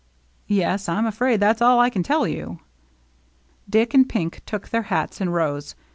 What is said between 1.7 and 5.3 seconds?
I can tell you." Dick and Pink took their hats